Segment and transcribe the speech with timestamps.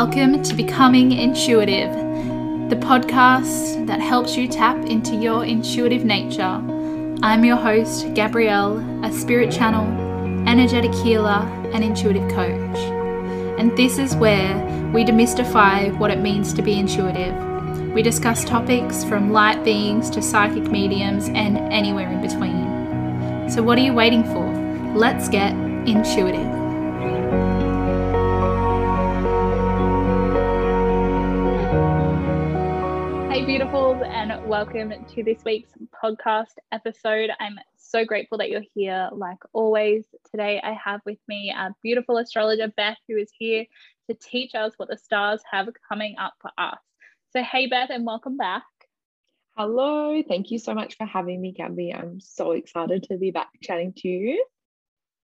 [0.00, 1.92] Welcome to Becoming Intuitive,
[2.70, 6.62] the podcast that helps you tap into your intuitive nature.
[7.20, 9.88] I'm your host, Gabrielle, a spirit channel,
[10.48, 11.42] energetic healer,
[11.74, 12.78] and intuitive coach.
[13.58, 14.54] And this is where
[14.94, 17.34] we demystify what it means to be intuitive.
[17.92, 23.50] We discuss topics from light beings to psychic mediums and anywhere in between.
[23.50, 24.46] So, what are you waiting for?
[24.94, 25.54] Let's get
[25.88, 26.57] intuitive.
[34.48, 37.28] Welcome to this week's podcast episode.
[37.38, 40.06] I'm so grateful that you're here, like always.
[40.30, 43.66] Today, I have with me a beautiful astrologer, Beth, who is here
[44.08, 46.78] to teach us what the stars have coming up for us.
[47.34, 48.62] So, hey, Beth, and welcome back.
[49.54, 51.92] Hello, thank you so much for having me, Gabby.
[51.92, 54.46] I'm so excited to be back chatting to you.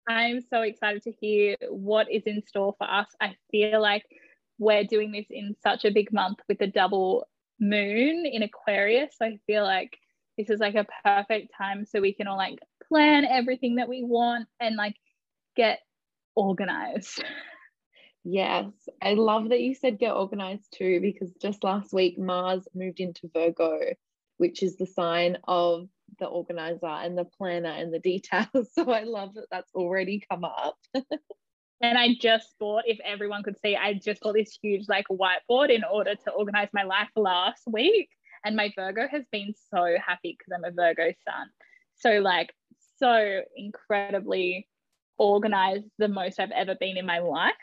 [0.09, 3.09] I'm so excited to hear what is in store for us.
[3.21, 4.03] I feel like
[4.57, 7.27] we're doing this in such a big month with the double
[7.61, 9.15] moon in Aquarius.
[9.17, 9.97] So I feel like
[10.37, 12.59] this is like a perfect time so we can all like
[12.89, 14.95] plan everything that we want and like
[15.55, 15.79] get
[16.35, 17.23] organized.
[18.23, 22.99] Yes, I love that you said get organized too, because just last week Mars moved
[22.99, 23.79] into Virgo,
[24.37, 25.87] which is the sign of
[26.19, 28.47] the organizer and the planner and the details.
[28.73, 30.77] So I love that that's already come up.
[31.81, 35.69] And I just bought, if everyone could see, I just bought this huge like whiteboard
[35.69, 38.09] in order to organize my life last week.
[38.45, 41.47] And my Virgo has been so happy because I'm a Virgo sun.
[41.97, 42.53] So, like,
[42.97, 44.67] so incredibly
[45.17, 47.53] organized, the most I've ever been in my life.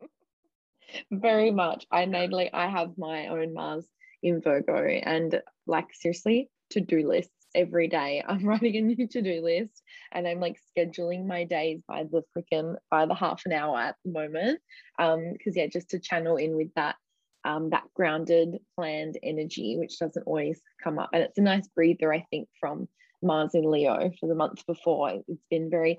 [1.10, 1.86] Very much.
[1.90, 3.86] I mainly I have my own Mars
[4.22, 8.22] in Virgo and like seriously to-do lists every day.
[8.28, 12.76] I'm writing a new to-do list and I'm like scheduling my days by the freaking
[12.90, 14.60] by the half an hour at the moment.
[14.98, 16.96] Um, because yeah, just to channel in with that
[17.44, 21.10] um that grounded, planned energy, which doesn't always come up.
[21.12, 22.88] And it's a nice breather, I think, from
[23.22, 25.20] Mars in Leo for the month before.
[25.26, 25.98] It's been very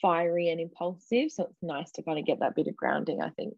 [0.00, 1.30] fiery and impulsive.
[1.30, 3.54] So it's nice to kind of get that bit of grounding, I think.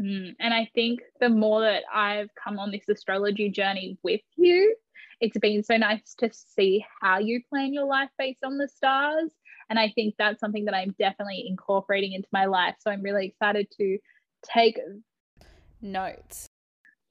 [0.00, 4.76] Mm, and I think the more that I've come on this astrology journey with you,
[5.20, 9.32] it's been so nice to see how you plan your life based on the stars.
[9.68, 12.76] And I think that's something that I'm definitely incorporating into my life.
[12.80, 13.98] So I'm really excited to
[14.44, 14.78] take
[15.82, 16.48] notes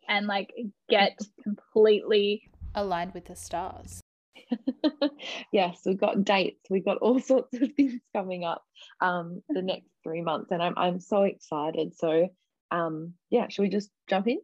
[0.07, 0.53] and like
[0.89, 4.01] get completely aligned with the stars.
[5.51, 8.63] yes, we've got dates, we've got all sorts of things coming up
[9.01, 11.97] um, the next three months, and I'm I'm so excited.
[11.97, 12.29] So,
[12.71, 14.39] um, yeah, should we just jump in?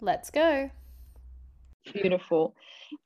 [0.00, 0.70] Let's go.
[1.92, 2.54] Beautiful.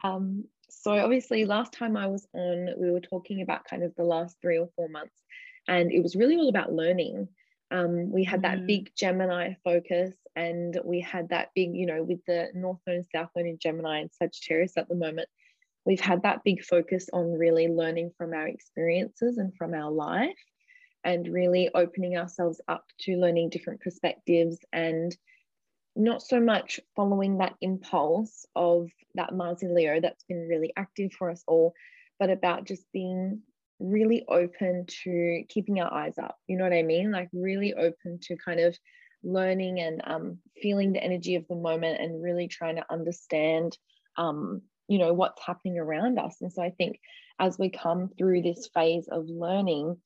[0.02, 4.04] Um, so obviously, last time I was on, we were talking about kind of the
[4.04, 5.14] last three or four months,
[5.68, 7.28] and it was really all about learning.
[7.70, 8.66] Um, we had that mm.
[8.66, 13.06] big Gemini focus, and we had that big, you know, with the North Node and
[13.14, 15.28] South Node in Gemini and Sagittarius at the moment.
[15.86, 20.32] We've had that big focus on really learning from our experiences and from our life,
[21.04, 25.16] and really opening ourselves up to learning different perspectives and
[25.96, 31.12] not so much following that impulse of that Mars in Leo that's been really active
[31.12, 31.74] for us all,
[32.18, 33.42] but about just being
[33.78, 36.36] really open to keeping our eyes up.
[36.46, 37.12] You know what I mean?
[37.12, 38.76] Like really open to kind of
[39.22, 43.76] learning and um, feeling the energy of the moment and really trying to understand,
[44.16, 46.36] um, you know, what's happening around us.
[46.40, 46.98] And so I think
[47.38, 49.96] as we come through this phase of learning,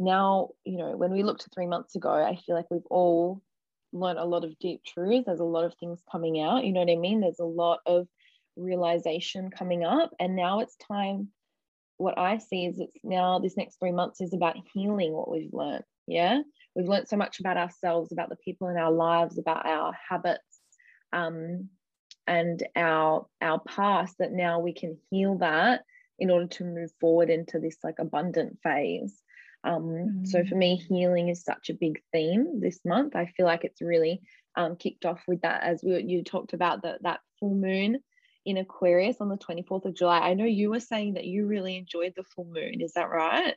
[0.00, 3.42] now, you know, when we looked three months ago, I feel like we've all
[3.92, 5.26] learned a lot of deep truths.
[5.26, 6.64] There's a lot of things coming out.
[6.64, 7.20] You know what I mean?
[7.20, 8.08] There's a lot of
[8.56, 10.10] realization coming up.
[10.18, 11.28] And now it's time.
[11.98, 15.52] What I see is it's now this next three months is about healing what we've
[15.52, 15.84] learned.
[16.06, 16.40] Yeah.
[16.74, 20.60] We've learned so much about ourselves, about the people in our lives, about our habits,
[21.12, 21.68] um,
[22.26, 25.82] and our our past that now we can heal that
[26.18, 29.20] in order to move forward into this like abundant phase.
[29.64, 30.28] Um, mm.
[30.28, 33.14] So for me, healing is such a big theme this month.
[33.16, 34.22] I feel like it's really
[34.56, 37.98] um, kicked off with that as we, you talked about the, that full moon
[38.46, 40.18] in Aquarius on the 24th of July.
[40.20, 42.80] I know you were saying that you really enjoyed the full moon.
[42.80, 43.54] Is that right?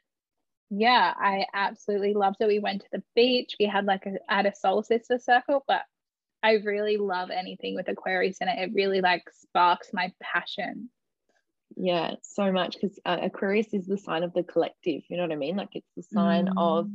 [0.70, 2.48] Yeah, I absolutely loved it.
[2.48, 3.56] We went to the beach.
[3.60, 5.82] We had like a at a soul sister circle, but
[6.42, 8.60] I really love anything with Aquarius in it.
[8.60, 10.90] It really like sparks my passion
[11.76, 15.32] yeah so much because uh, aquarius is the sign of the collective you know what
[15.32, 16.54] i mean like it's the sign mm.
[16.58, 16.90] of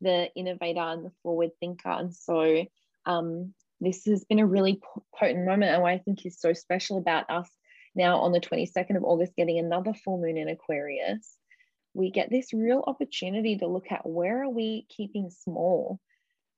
[0.00, 2.64] the innovator and the forward thinker and so
[3.04, 4.80] um, this has been a really
[5.14, 7.48] potent moment and what i think is so special about us
[7.94, 11.36] now on the 22nd of august getting another full moon in aquarius
[11.94, 16.00] we get this real opportunity to look at where are we keeping small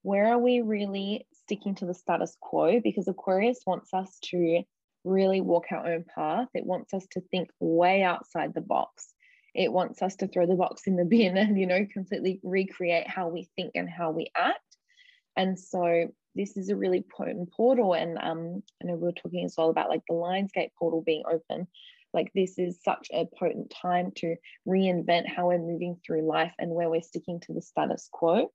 [0.05, 2.79] where are we really sticking to the status quo?
[2.79, 4.63] Because Aquarius wants us to
[5.05, 6.49] really walk our own path.
[6.55, 9.13] It wants us to think way outside the box.
[9.55, 13.09] It wants us to throw the box in the bin and, you know, completely recreate
[13.09, 14.61] how we think and how we act.
[15.37, 17.95] And so this is a really potent portal.
[17.95, 21.23] And um, I know we were talking as well about like the Lionsgate portal being
[21.31, 21.69] open.
[22.13, 24.37] Like this is such a potent time to
[24.67, 28.51] reinvent how we're moving through life and where we're sticking to the status quo.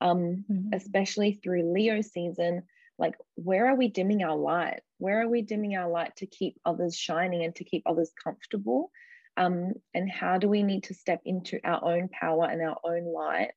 [0.00, 0.74] Um, mm-hmm.
[0.74, 2.62] especially through Leo season,
[2.98, 4.80] like where are we dimming our light?
[4.98, 8.90] Where are we dimming our light to keep others shining and to keep others comfortable?
[9.36, 13.04] Um, and how do we need to step into our own power and our own
[13.04, 13.52] light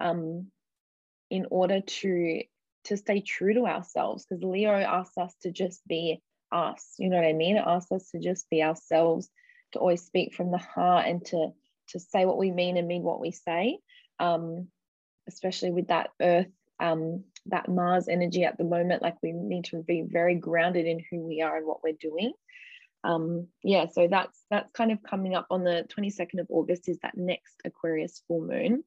[0.00, 0.48] um,
[1.30, 2.42] in order to
[2.84, 7.16] to stay true to ourselves because leo asks us to just be us you know
[7.16, 9.28] what i mean it asks us to just be ourselves
[9.72, 11.50] to always speak from the heart and to
[11.88, 13.78] to say what we mean and mean what we say
[14.18, 14.66] um,
[15.28, 16.48] especially with that earth
[16.80, 21.02] um, that mars energy at the moment like we need to be very grounded in
[21.10, 22.32] who we are and what we're doing.
[23.02, 26.98] Um, yeah so that's that's kind of coming up on the 22nd of august is
[27.02, 28.84] that next aquarius full moon.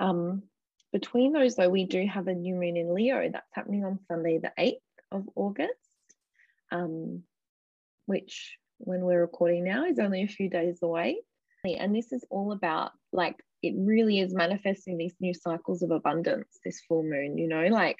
[0.00, 0.42] Um,
[0.92, 3.28] between those, though, we do have a new moon in Leo.
[3.30, 4.76] That's happening on Sunday, the 8th
[5.12, 5.72] of August,
[6.72, 7.22] um,
[8.06, 11.18] which, when we're recording now, is only a few days away.
[11.64, 16.58] And this is all about like, it really is manifesting these new cycles of abundance,
[16.64, 17.98] this full moon, you know, like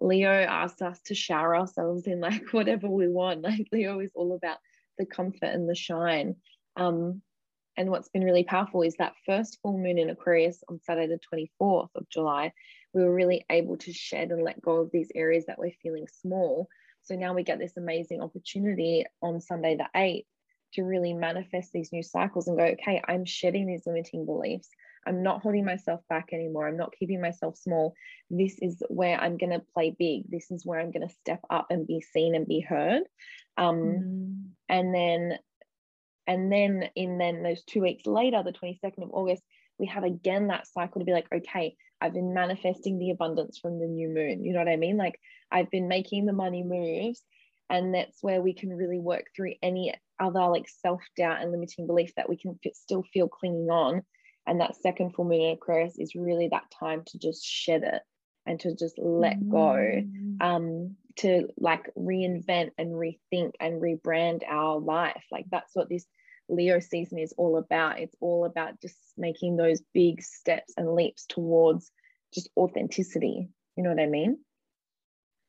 [0.00, 3.42] Leo asks us to shower ourselves in like whatever we want.
[3.42, 4.58] Like, Leo is all about
[4.98, 6.36] the comfort and the shine.
[6.76, 7.22] Um,
[7.76, 11.48] and what's been really powerful is that first full moon in Aquarius on Saturday, the
[11.60, 12.52] 24th of July,
[12.92, 16.08] we were really able to shed and let go of these areas that we're feeling
[16.20, 16.68] small.
[17.02, 20.24] So now we get this amazing opportunity on Sunday, the 8th,
[20.74, 24.68] to really manifest these new cycles and go, okay, I'm shedding these limiting beliefs.
[25.06, 26.68] I'm not holding myself back anymore.
[26.68, 27.94] I'm not keeping myself small.
[28.30, 30.30] This is where I'm going to play big.
[30.30, 33.02] This is where I'm going to step up and be seen and be heard.
[33.56, 34.44] Um, mm.
[34.68, 35.38] And then
[36.26, 39.42] and then in then those two weeks later, the 22nd of August,
[39.78, 43.80] we have again that cycle to be like, okay, I've been manifesting the abundance from
[43.80, 44.44] the new moon.
[44.44, 44.98] You know what I mean?
[44.98, 45.18] Like
[45.50, 47.22] I've been making the money moves.
[47.70, 51.86] And that's where we can really work through any other like self doubt and limiting
[51.86, 54.02] belief that we can fit, still feel clinging on.
[54.46, 58.02] And that second full moon in Aquarius is really that time to just shed it
[58.46, 59.50] and to just let mm.
[59.50, 65.24] go um, to like reinvent and rethink and rebrand our life.
[65.30, 66.06] Like that's what this
[66.48, 68.00] Leo season is all about.
[68.00, 71.90] It's all about just making those big steps and leaps towards
[72.32, 73.50] just authenticity.
[73.76, 74.38] You know what I mean?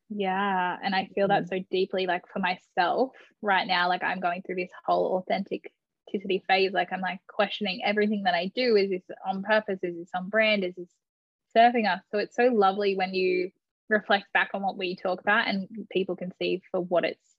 [0.09, 0.77] Yeah.
[0.83, 1.57] And I feel that mm-hmm.
[1.57, 3.11] so deeply, like for myself
[3.41, 6.71] right now, like I'm going through this whole authenticity phase.
[6.73, 8.75] Like I'm like questioning everything that I do.
[8.75, 9.79] Is this on purpose?
[9.83, 10.63] Is this on brand?
[10.63, 10.89] Is this
[11.55, 12.01] serving us?
[12.11, 13.51] So it's so lovely when you
[13.89, 17.35] reflect back on what we talk about and people can see for what it's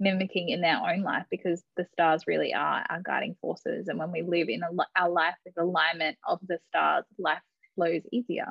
[0.00, 3.88] mimicking in their own life because the stars really are our guiding forces.
[3.88, 7.42] And when we live in a, our life with alignment of the stars, life
[7.74, 8.46] flows easier.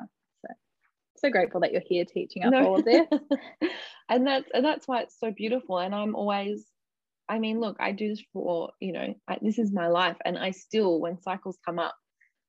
[1.20, 2.64] So, grateful that you're here teaching us no.
[2.64, 3.06] all of this.
[4.08, 5.78] and that's and that's why it's so beautiful.
[5.78, 6.64] And I'm always,
[7.28, 10.38] I mean, look, I do this for you know, I, this is my life, and
[10.38, 11.96] I still, when cycles come up,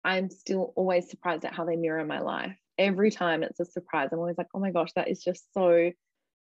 [0.03, 2.55] I'm still always surprised at how they mirror my life.
[2.77, 4.09] Every time it's a surprise.
[4.11, 5.91] I'm always like, oh my gosh, that is just so,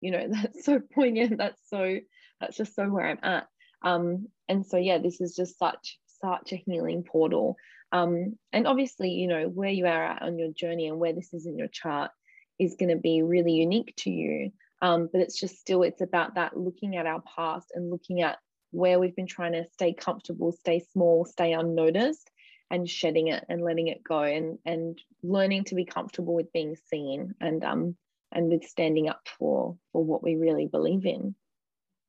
[0.02, 1.38] you know, that's so poignant.
[1.38, 1.98] That's so
[2.42, 3.48] that's just so where I'm at.
[3.82, 7.56] Um, and so yeah, this is just such such a healing portal.
[7.96, 11.34] Um, and obviously, you know, where you are at on your journey and where this
[11.34, 12.12] is in your chart
[12.60, 14.52] is going to be really unique to you.
[14.82, 18.38] Um, but it's just still, it's about that looking at our past and looking at
[18.72, 22.30] where we've been trying to stay comfortable, stay small, stay unnoticed,
[22.70, 26.76] and shedding it and letting it go and and learning to be comfortable with being
[26.90, 27.96] seen and um
[28.32, 31.36] and with standing up for for what we really believe in.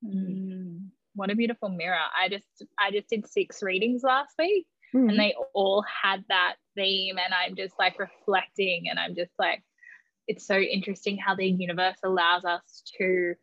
[0.03, 1.99] Mm, what a beautiful mirror.
[2.19, 5.09] I just I just did six readings last week mm.
[5.09, 9.63] and they all had that theme and I'm just like reflecting and I'm just like
[10.29, 13.35] it's so interesting how the universe allows us to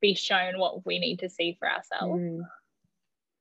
[0.00, 2.22] be shown what we need to see for ourselves.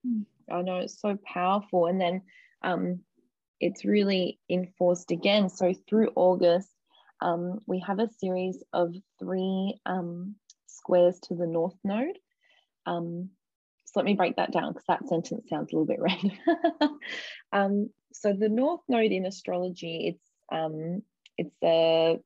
[0.05, 0.25] Mm.
[0.51, 2.21] I know it's so powerful and then
[2.63, 3.01] um
[3.59, 5.49] it's really enforced again.
[5.49, 6.69] So through August,
[7.21, 10.35] um, we have a series of three um,
[10.67, 12.17] squares to the north node.
[12.85, 13.29] Um,
[13.89, 15.99] so let me break that down because that sentence sounds a little bit
[16.81, 16.99] random.
[17.51, 21.01] um, so the north node in astrology, it's um,
[21.37, 22.19] it's a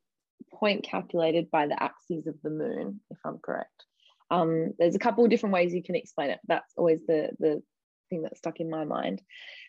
[0.53, 3.85] point calculated by the axes of the moon, if I'm correct.
[4.29, 6.39] Um, there's a couple of different ways you can explain it.
[6.47, 7.63] That's always the the
[8.09, 9.21] thing that stuck in my mind,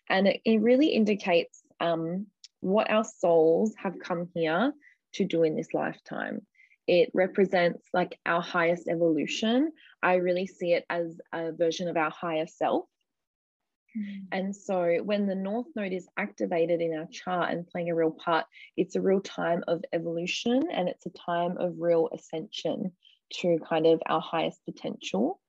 [0.09, 2.27] and it, it really indicates um,
[2.59, 4.73] what our souls have come here
[5.13, 6.45] to do in this lifetime.
[6.87, 9.71] It represents like our highest evolution.
[10.03, 12.85] I really see it as a version of our higher self.
[13.97, 14.27] Mm.
[14.31, 18.11] And so when the North Node is activated in our chart and playing a real
[18.11, 18.45] part,
[18.77, 22.91] it's a real time of evolution and it's a time of real ascension
[23.33, 25.39] to kind of our highest potential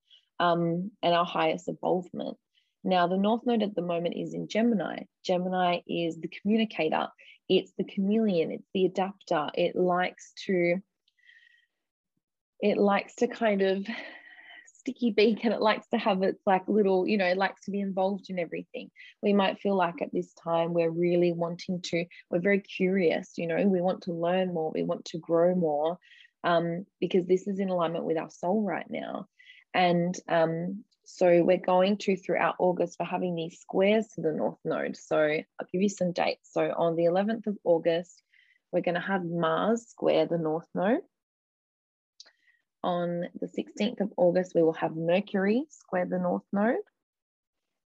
[0.40, 2.36] um, and our highest involvement.
[2.84, 5.04] Now, the North Node at the moment is in Gemini.
[5.24, 7.08] Gemini is the communicator,
[7.48, 9.50] it's the chameleon, it's the adapter.
[9.54, 10.76] It likes to,
[12.60, 13.86] it likes to kind of
[14.86, 17.70] sticky beak and it likes to have its like little, you know, it likes to
[17.70, 18.90] be involved in everything.
[19.22, 23.48] We might feel like at this time we're really wanting to, we're very curious, you
[23.48, 25.98] know, we want to learn more, we want to grow more
[26.44, 29.26] um, because this is in alignment with our soul right now.
[29.74, 34.58] And um, so we're going to throughout August for having these squares to the North
[34.64, 34.96] Node.
[34.96, 36.50] So I'll give you some dates.
[36.52, 38.22] So on the 11th of August,
[38.72, 41.02] we're going to have Mars square the North Node.
[42.86, 46.76] On the 16th of August, we will have Mercury square the North Node.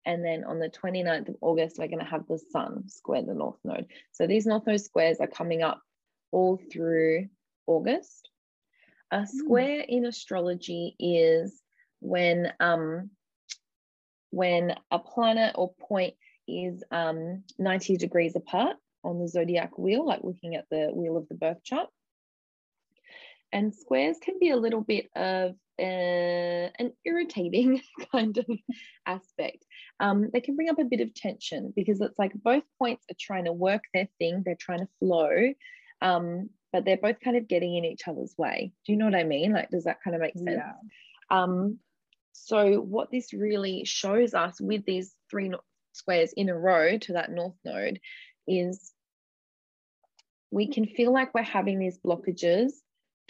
[0.05, 3.33] And then on the 29th of August, we're going to have the Sun square the
[3.33, 3.85] North Node.
[4.11, 5.79] So these North Node squares are coming up
[6.33, 7.29] all through
[7.67, 8.29] August.
[9.11, 9.25] A hmm.
[9.25, 9.85] square mm.
[9.87, 11.61] in astrology is
[12.01, 13.11] when um,
[14.31, 16.15] when a planet or point
[16.49, 21.29] is um, 90 degrees apart on the zodiac wheel, like looking at the wheel of
[21.29, 21.87] the birth chart.
[23.53, 27.81] And squares can be a little bit of uh, an irritating
[28.11, 28.45] kind of
[29.05, 29.65] aspect.
[29.99, 33.15] Um, they can bring up a bit of tension because it's like both points are
[33.19, 35.53] trying to work their thing, they're trying to flow,
[36.01, 38.71] um, but they're both kind of getting in each other's way.
[38.85, 39.53] Do you know what I mean?
[39.53, 40.49] Like, does that kind of make sense?
[40.49, 40.73] Yeah.
[41.29, 41.79] Um,
[42.33, 45.51] so, what this really shows us with these three
[45.93, 47.99] squares in a row to that north node
[48.47, 48.91] is
[50.51, 52.71] we can feel like we're having these blockages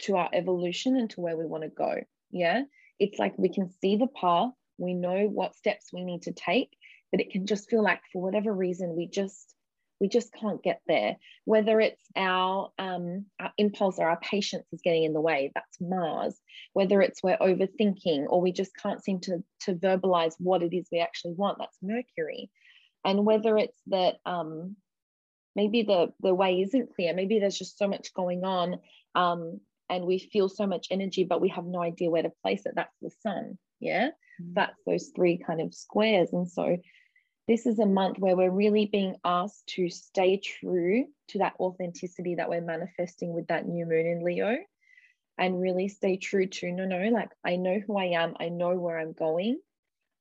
[0.02, 1.96] to our evolution and to where we want to go.
[2.30, 2.62] Yeah.
[2.98, 6.70] It's like we can see the path, we know what steps we need to take,
[7.10, 9.54] but it can just feel like for whatever reason, we just
[10.02, 14.80] we just can't get there whether it's our, um, our impulse or our patience is
[14.82, 16.40] getting in the way that's mars
[16.72, 20.88] whether it's we're overthinking or we just can't seem to, to verbalize what it is
[20.90, 22.50] we actually want that's mercury
[23.04, 24.74] and whether it's that um,
[25.54, 28.80] maybe the the way isn't clear maybe there's just so much going on
[29.14, 29.60] um,
[29.92, 32.72] and we feel so much energy but we have no idea where to place it
[32.74, 34.54] that's the sun yeah mm-hmm.
[34.54, 36.76] that's those three kind of squares and so
[37.48, 42.36] this is a month where we're really being asked to stay true to that authenticity
[42.36, 44.56] that we're manifesting with that new moon in Leo
[45.38, 48.76] and really stay true to no, no, like I know who I am, I know
[48.78, 49.58] where I'm going.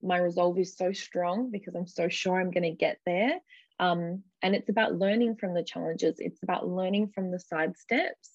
[0.01, 3.39] My resolve is so strong because I'm so sure I'm going to get there.
[3.79, 8.31] Um, and it's about learning from the challenges, it's about learning from the side steps.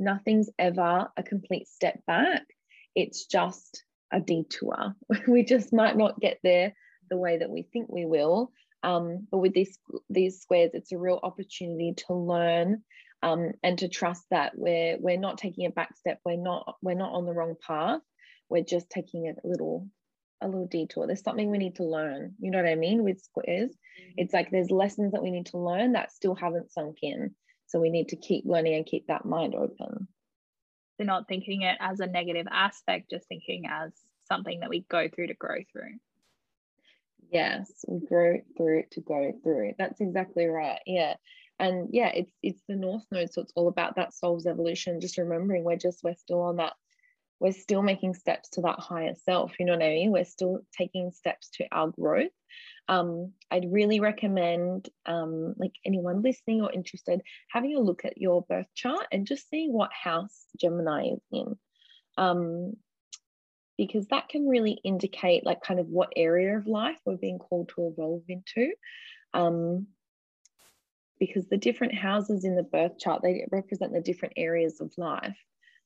[0.00, 2.42] Nothing's ever a complete step back,
[2.96, 4.96] it's just a detour.
[5.28, 6.74] we just might not get there
[7.10, 8.50] the way that we think we will.
[8.82, 9.78] Um, but with these
[10.08, 12.82] these squares, it's a real opportunity to learn
[13.22, 16.18] um, and to trust that we're we're not taking a back step.
[16.24, 18.00] We're not we're not on the wrong path.
[18.48, 19.86] We're just taking a little
[20.40, 21.06] a little detour.
[21.06, 22.34] There's something we need to learn.
[22.40, 23.04] You know what I mean?
[23.04, 24.12] With squares, mm-hmm.
[24.16, 27.34] it's like there's lessons that we need to learn that still haven't sunk in.
[27.70, 30.08] So we need to keep learning and keep that mind open.
[30.96, 33.92] So not thinking it as a negative aspect, just thinking as
[34.28, 35.94] something that we go through to grow through.
[37.32, 39.74] Yes, we grow through to go through.
[39.78, 40.80] That's exactly right.
[40.84, 41.14] Yeah.
[41.60, 43.32] And yeah, it's it's the North Node.
[43.32, 45.00] So it's all about that soul's evolution.
[45.00, 46.72] Just remembering we're just we're still on that,
[47.38, 49.52] we're still making steps to that higher self.
[49.60, 50.10] You know what I mean?
[50.10, 52.32] We're still taking steps to our growth.
[52.90, 58.42] Um, I'd really recommend um, like anyone listening or interested having a look at your
[58.42, 61.56] birth chart and just seeing what house Gemini is in.
[62.18, 62.74] Um,
[63.78, 67.70] because that can really indicate like kind of what area of life we're being called
[67.70, 68.72] to evolve into.
[69.32, 69.86] Um,
[71.20, 75.38] because the different houses in the birth chart, they represent the different areas of life.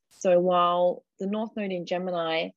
[0.09, 2.49] So while the North Node in Gemini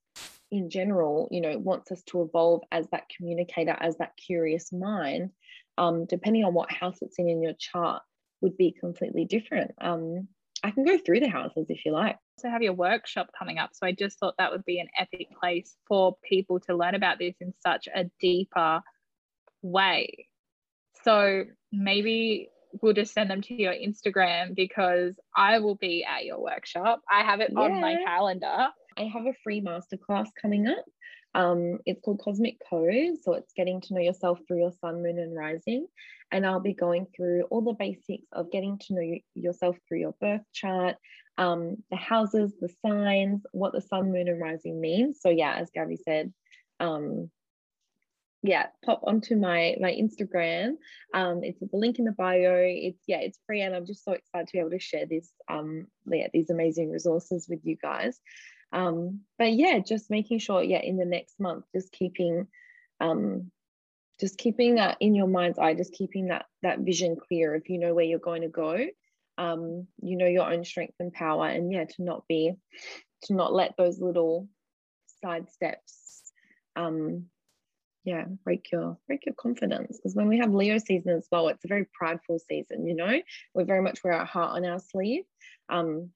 [0.51, 5.31] in general, you know, wants us to evolve as that communicator, as that curious mind,
[5.77, 8.01] um, depending on what house it's in in your chart,
[8.41, 9.71] would be completely different.
[9.81, 10.27] Um,
[10.63, 13.71] I can go through the houses if you like So have your workshop coming up.
[13.73, 17.19] So I just thought that would be an epic place for people to learn about
[17.19, 18.81] this in such a deeper
[19.61, 20.27] way.
[21.03, 22.49] So maybe
[22.81, 27.01] we'll just send them to your Instagram because I will be at your workshop.
[27.09, 27.59] I have it yeah.
[27.59, 28.67] on my calendar.
[28.97, 30.85] I have a free masterclass coming up
[31.35, 33.17] Um, it's called Cosmic Code.
[33.23, 35.87] So it's getting to know yourself through your sun, moon, and rising.
[36.31, 40.15] And I'll be going through all the basics of getting to know yourself through your
[40.19, 40.95] birth chart,
[41.37, 45.19] um, the houses, the signs, what the sun, moon, and rising means.
[45.21, 46.33] So, yeah, as Gabby said,
[46.79, 47.29] um,
[48.43, 50.75] yeah, pop onto my my Instagram.
[51.13, 52.55] Um, it's the link in the bio.
[52.65, 55.29] It's yeah, it's free, and I'm just so excited to be able to share this
[55.49, 58.19] um yeah these amazing resources with you guys.
[58.71, 62.47] Um, but yeah, just making sure yeah in the next month, just keeping
[62.99, 63.51] um
[64.19, 67.55] just keeping that in your mind's eye, just keeping that that vision clear.
[67.55, 68.85] If you know where you're going to go,
[69.37, 72.53] um, you know your own strength and power, and yeah, to not be
[73.23, 74.47] to not let those little
[75.21, 76.31] side steps
[76.75, 77.25] um
[78.03, 81.65] yeah break your break your confidence because when we have leo season as well it's
[81.65, 83.19] a very prideful season you know
[83.53, 85.23] we very much wear our heart on our sleeve
[85.69, 86.09] um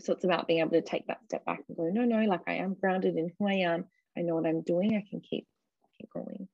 [0.00, 2.42] so it's about being able to take that step back and go no no like
[2.46, 3.84] i am grounded in who i am
[4.16, 5.46] i know what i'm doing i can keep
[5.98, 6.48] keep going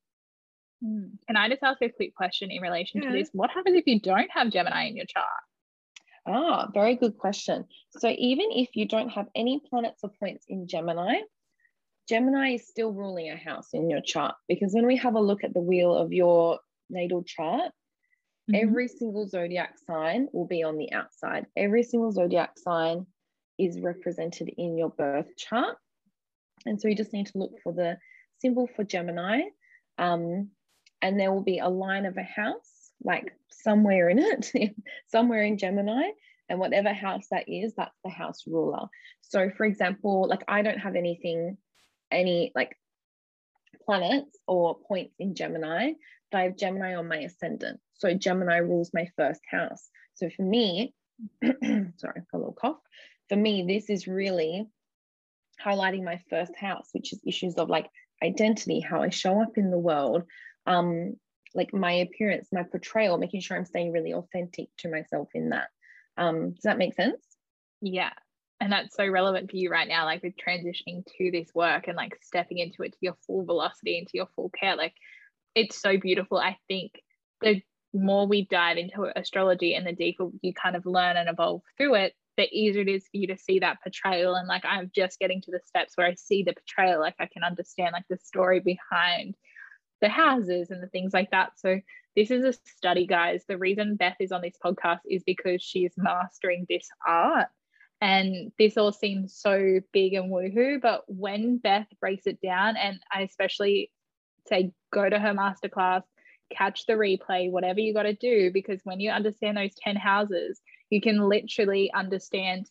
[0.83, 1.07] hmm.
[1.27, 3.11] can i just ask a quick question in relation yeah.
[3.11, 5.27] to this what happens if you don't have gemini in your chart
[6.29, 7.65] Ah, very good question.
[7.91, 11.21] So even if you don't have any planets or points in Gemini,
[12.09, 15.45] Gemini is still ruling a house in your chart because when we have a look
[15.45, 16.59] at the wheel of your
[16.91, 17.71] natal chart,
[18.51, 18.55] mm-hmm.
[18.55, 21.47] every single zodiac sign will be on the outside.
[21.57, 23.07] Every single zodiac sign
[23.59, 25.77] is represented in your birth chart.
[26.65, 27.99] And so you just need to look for the
[28.39, 29.43] symbol for Gemini.
[29.99, 30.51] Um,
[31.03, 34.53] and there will be a line of a house, like somewhere in it,
[35.09, 36.11] somewhere in Gemini.
[36.49, 38.87] And whatever house that is, that's the house ruler.
[39.21, 41.57] So, for example, like I don't have anything
[42.11, 42.77] any like
[43.85, 45.93] planets or points in Gemini,
[46.31, 47.81] but I have Gemini on my ascendant.
[47.95, 49.89] So Gemini rules my first house.
[50.15, 50.95] So for me,
[51.43, 52.79] sorry, a little cough.
[53.29, 54.67] For me, this is really
[55.65, 57.89] highlighting my first house, which is issues of like
[58.23, 60.25] identity, how I show up in the world,
[60.67, 61.15] um,
[61.55, 65.69] like my appearance, my portrayal, making sure I'm staying really authentic to myself in that.
[66.17, 67.21] Um, does that make sense?
[67.81, 68.11] Yeah,
[68.61, 71.97] and that's so relevant for you right now like with transitioning to this work and
[71.97, 74.95] like stepping into it to your full velocity into your full care like
[75.55, 76.93] it's so beautiful i think
[77.43, 77.61] the
[77.93, 81.95] more we dive into astrology and the deeper you kind of learn and evolve through
[81.95, 85.19] it the easier it is for you to see that portrayal and like i'm just
[85.19, 88.19] getting to the steps where i see the portrayal like i can understand like the
[88.19, 89.35] story behind
[90.01, 91.81] the houses and the things like that so
[92.15, 95.93] this is a study guys the reason beth is on this podcast is because she's
[95.97, 97.49] mastering this art
[98.01, 100.81] and this all seems so big and woohoo.
[100.81, 103.91] But when Beth breaks it down, and I especially
[104.47, 106.03] say go to her masterclass,
[106.51, 110.61] catch the replay, whatever you got to do, because when you understand those 10 houses,
[110.91, 112.71] you can literally understand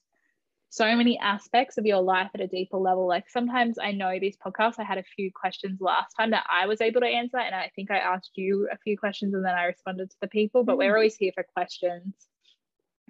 [0.70, 3.08] so many aspects of your life at a deeper level.
[3.08, 6.66] Like sometimes I know these podcasts, I had a few questions last time that I
[6.68, 7.38] was able to answer.
[7.38, 10.28] And I think I asked you a few questions and then I responded to the
[10.28, 10.96] people, but we're mm.
[10.96, 12.14] always here for questions.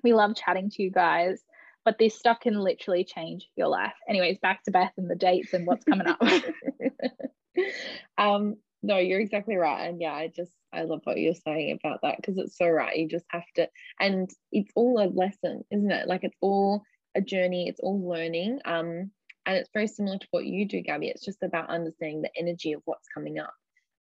[0.04, 1.44] We love chatting to you guys
[1.86, 3.94] but this stuff can literally change your life.
[4.10, 6.20] Anyways, back to Beth and the dates and what's coming up.
[8.18, 9.88] um, no, you're exactly right.
[9.88, 12.98] And yeah, I just I love what you're saying about that because it's so right.
[12.98, 13.68] You just have to,
[14.00, 16.08] and it's all a lesson, isn't it?
[16.08, 16.84] Like it's all
[17.16, 18.60] a journey, it's all learning.
[18.66, 19.12] Um,
[19.48, 21.08] and it's very similar to what you do, Gabby.
[21.08, 23.54] It's just about understanding the energy of what's coming up.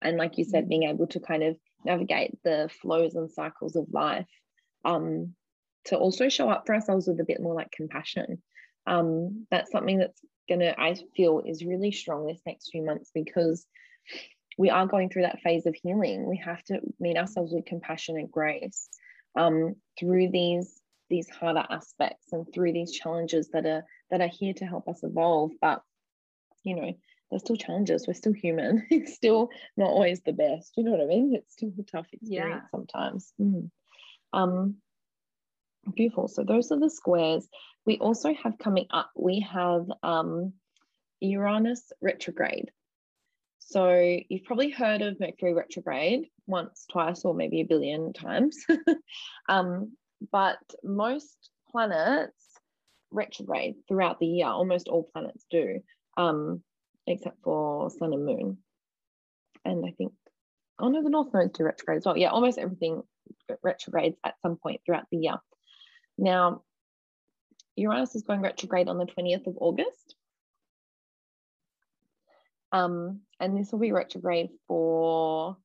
[0.02, 3.86] And like you said, being able to kind of navigate the flows and cycles of
[3.90, 4.28] life
[4.84, 5.34] um,
[5.86, 8.42] to also show up for ourselves with a bit more like compassion.
[8.86, 13.66] Um, that's something that's gonna, I feel, is really strong this next few months because
[14.58, 16.28] we are going through that phase of healing.
[16.28, 18.88] We have to meet ourselves with compassion and grace
[19.36, 24.54] um, through these these harder aspects and through these challenges that are that are here
[24.54, 25.52] to help us evolve.
[25.60, 25.82] But
[26.62, 26.92] you know,
[27.30, 28.06] there's still challenges.
[28.06, 28.86] We're still human.
[28.90, 30.72] It's still not always the best.
[30.76, 31.34] You know what I mean?
[31.34, 32.70] It's still a tough experience yeah.
[32.70, 33.32] sometimes.
[33.40, 33.70] Mm.
[34.32, 34.76] Um,
[35.92, 36.28] Beautiful.
[36.28, 37.46] So those are the squares.
[37.84, 40.54] We also have coming up, we have um,
[41.20, 42.70] Uranus retrograde.
[43.66, 48.64] So you've probably heard of Mercury retrograde once, twice, or maybe a billion times.
[49.48, 49.92] um,
[50.30, 52.44] but most planets
[53.10, 54.46] retrograde throughout the year.
[54.46, 55.80] Almost all planets do,
[56.16, 56.62] um,
[57.06, 58.58] except for Sun and Moon.
[59.64, 60.12] And I think,
[60.78, 62.18] oh no, the North Node's do retrograde as well.
[62.18, 63.02] Yeah, almost everything
[63.62, 65.36] retrogrades at some point throughout the year.
[66.18, 66.62] Now,
[67.76, 70.13] Uranus is going retrograde on the 20th of August.
[72.74, 75.56] Um, and this will be retrograde for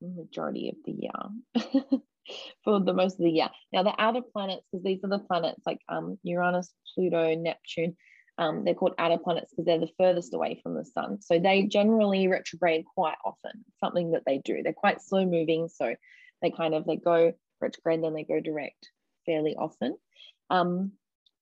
[0.00, 2.00] the majority of the year,
[2.64, 3.50] for the most of the year.
[3.72, 7.96] Now, the outer planets, because these are the planets like um, Uranus, Pluto, Neptune,
[8.38, 11.20] Um, they're called outer planets because they're the furthest away from the sun.
[11.20, 14.62] So they generally retrograde quite often, something that they do.
[14.62, 15.68] They're quite slow moving.
[15.68, 15.94] So
[16.40, 18.90] they kind of, they go retrograde, then they go direct
[19.26, 19.96] fairly often.
[20.48, 20.92] Um,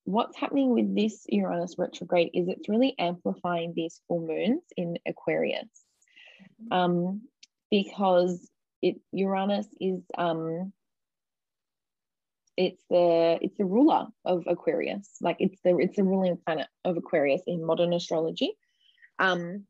[0.04, 5.68] what's happening with this Uranus retrograde is it's really amplifying these full moons in Aquarius.
[6.70, 7.22] Um,
[7.70, 8.50] because
[8.82, 10.72] it Uranus is um,
[12.56, 15.08] it's the it's the ruler of Aquarius.
[15.20, 18.52] Like it's the it's the ruling planet of Aquarius in modern astrology.
[19.18, 19.64] Um,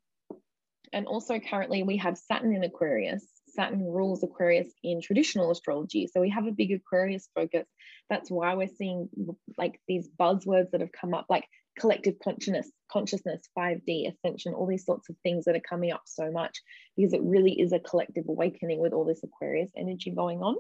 [0.93, 3.27] and also currently we have Saturn in Aquarius.
[3.53, 6.07] Saturn rules Aquarius in traditional astrology.
[6.07, 7.67] So we have a big Aquarius focus.
[8.09, 9.09] That's why we're seeing
[9.57, 11.45] like these buzzwords that have come up, like
[11.79, 16.31] collective consciousness, consciousness, 5D, ascension, all these sorts of things that are coming up so
[16.31, 16.59] much
[16.97, 20.57] because it really is a collective awakening with all this Aquarius energy going on.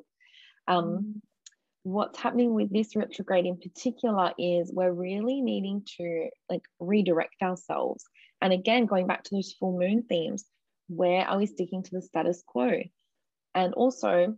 [0.68, 1.20] Um, mm
[1.83, 8.05] what's happening with this retrograde in particular is we're really needing to like redirect ourselves
[8.42, 10.44] and again going back to those full moon themes
[10.90, 12.83] where are we sticking to the status quo?
[13.55, 14.37] And also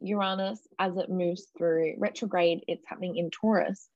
[0.00, 3.88] uranus as it moves through retrograde it's happening in taurus.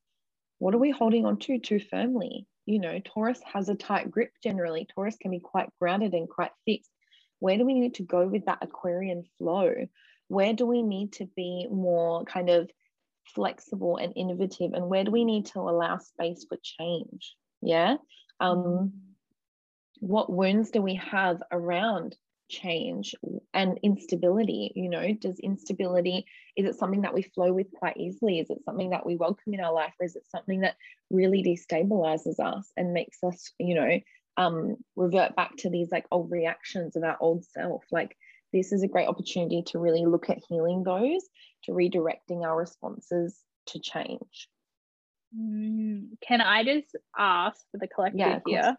[0.59, 2.47] What are we holding on to too firmly?
[2.65, 4.87] You know taurus has a tight grip generally.
[4.93, 6.91] Taurus can be quite grounded and quite fixed.
[7.39, 9.73] Where do we need to go with that aquarian flow?
[10.27, 12.69] Where do we need to be more kind of
[13.35, 14.73] flexible and innovative?
[14.73, 17.35] And where do we need to allow space for change?
[17.61, 17.97] Yeah?
[18.39, 19.12] Um.
[20.03, 22.17] What wounds do we have around
[22.49, 23.15] change
[23.53, 25.13] and instability you know?
[25.13, 26.25] Does instability
[26.57, 28.39] is it something that we flow with quite easily?
[28.39, 30.75] Is it something that we welcome in our life or is it something that
[31.09, 33.99] really destabilizes us and makes us you know
[34.35, 37.85] um revert back to these like old reactions of our old self?
[37.89, 38.17] Like
[38.51, 41.23] this is a great opportunity to really look at healing those,
[41.63, 44.49] to redirecting our responses to change.
[45.35, 48.77] Mm, can I just ask for the collective yeah, here,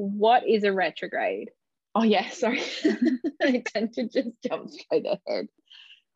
[0.00, 1.50] what is a retrograde?
[1.94, 2.62] Oh yeah, sorry.
[3.42, 5.48] I tend to just jump straight ahead.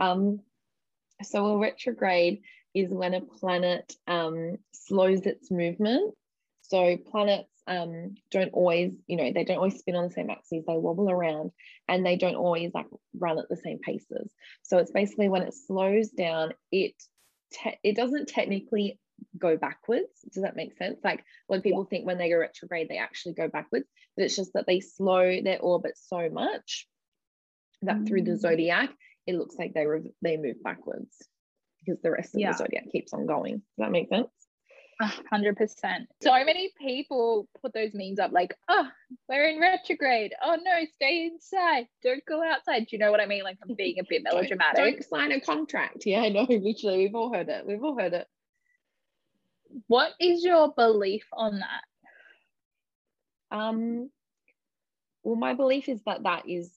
[0.00, 0.40] Um,
[1.22, 2.42] so a retrograde
[2.74, 6.14] is when a planet um, slows its movement.
[6.62, 10.64] So planets um, don't always, you know, they don't always spin on the same axes,
[10.66, 11.50] they wobble around
[11.88, 12.86] and they don't always like
[13.18, 14.32] run at the same paces.
[14.62, 16.94] So it's basically when it slows down, it
[17.52, 18.98] te- it doesn't technically
[19.38, 20.20] go backwards.
[20.32, 20.98] Does that make sense?
[21.02, 21.90] Like when people yeah.
[21.90, 25.40] think when they go retrograde, they actually go backwards, but it's just that they slow
[25.42, 26.86] their orbit so much
[27.82, 28.08] that mm.
[28.08, 28.38] through the mm.
[28.38, 28.90] zodiac,
[29.26, 31.16] it looks like they re- they move backwards
[31.84, 32.52] because the rest of yeah.
[32.52, 33.54] the zodiac keeps on going.
[33.54, 34.28] Does that make sense?
[35.00, 36.08] hundred percent.
[36.22, 38.88] So many people put those memes up like, oh,
[39.28, 40.32] we're in retrograde.
[40.42, 41.86] Oh no, stay inside.
[42.02, 42.80] Don't go outside.
[42.80, 43.42] Do you know what I mean?
[43.42, 44.76] Like I'm being a bit melodramatic.
[44.76, 46.04] don't, don't sign a contract.
[46.06, 46.42] Yeah, I know.
[46.48, 47.66] Literally, we've all heard it.
[47.66, 48.26] We've all heard it.
[49.86, 53.56] What is your belief on that?
[53.56, 54.10] Um,
[55.22, 56.72] well, my belief is that that is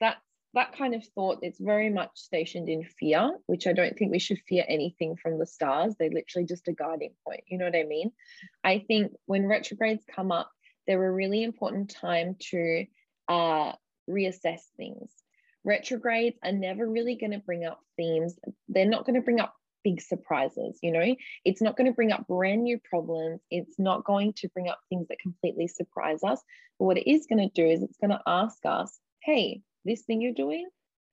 [0.00, 0.16] that
[0.54, 4.18] that kind of thought it's very much stationed in fear which i don't think we
[4.18, 5.94] should fear anything from the stars.
[5.98, 8.12] They're literally just a guiding point you know what i mean?
[8.64, 10.50] I think when retrogrades come up
[10.86, 12.86] they're a really important time to
[13.28, 13.72] uh,
[14.08, 15.10] reassess things.
[15.64, 18.36] Retrogrades are never really going to bring up themes.
[18.68, 19.54] They're not going to bring up
[19.86, 24.04] big surprises you know it's not going to bring up brand new problems it's not
[24.04, 26.40] going to bring up things that completely surprise us
[26.78, 30.02] but what it is going to do is it's going to ask us hey this
[30.02, 30.68] thing you're doing,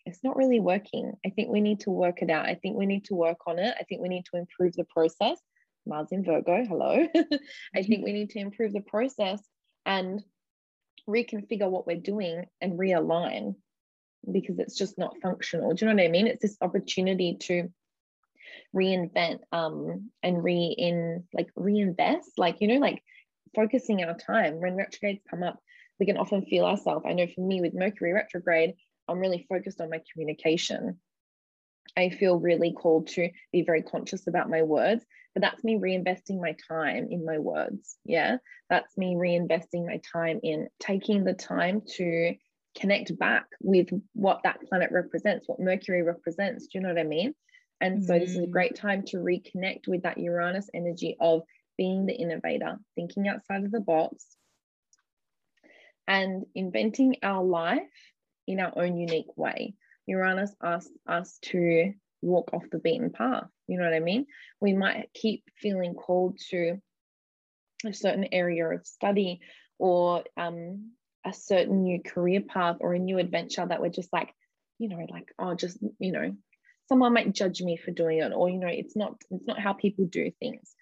[0.06, 1.14] it's not really working.
[1.26, 2.46] I think we need to work it out.
[2.46, 3.74] I think we need to work on it.
[3.80, 5.40] I think we need to improve the process.
[5.86, 7.08] Mars in Virgo, hello.
[7.76, 9.42] I think we need to improve the process
[9.86, 10.22] and
[11.08, 13.56] reconfigure what we're doing and realign
[14.30, 15.74] because it's just not functional.
[15.74, 16.28] Do you know what I mean?
[16.28, 17.70] It's this opportunity to
[18.76, 23.04] reinvent um and re in like reinvest, like you know, like
[23.56, 25.60] focusing our time when retrogrades come up
[26.00, 27.06] we can often feel ourselves.
[27.08, 28.74] I know for me with Mercury retrograde,
[29.08, 31.00] I'm really focused on my communication.
[31.96, 36.42] I feel really called to be very conscious about my words, but that's me reinvesting
[36.42, 37.98] my time in my words.
[38.06, 38.38] Yeah,
[38.70, 42.36] that's me reinvesting my time in taking the time to
[42.78, 46.68] connect back with what that planet represents, what Mercury represents.
[46.68, 47.36] Do you know what I mean?
[47.82, 48.06] And mm-hmm.
[48.06, 48.52] so, this is a mm.
[48.52, 51.44] great time to reconnect with that Uranus energy of
[51.78, 54.26] being the innovator, thinking outside of the box,
[56.08, 57.82] and inventing our life
[58.48, 59.74] in our own unique way.
[60.06, 63.48] Uranus asks us to walk off the beaten path.
[63.68, 64.26] You know what I mean?
[64.60, 66.78] We might keep feeling called to
[67.86, 69.42] a certain area of study
[69.80, 70.92] or um,
[71.26, 74.34] a certain new career path or a new adventure that we're just like,
[74.80, 76.36] you know, like, oh, just, you know,
[76.94, 79.74] someone might judge me for doing it, or, you know, it's not, it's not how
[79.74, 80.76] people do things.